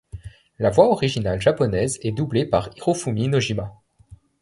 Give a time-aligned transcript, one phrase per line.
[0.57, 3.75] La voix originale japonaise est doublée par Hirofumi Nojima.